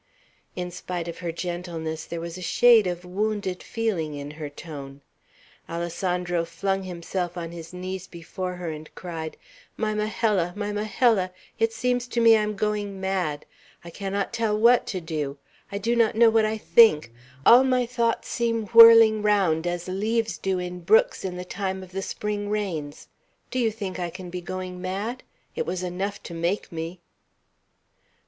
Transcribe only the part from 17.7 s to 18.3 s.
thoughts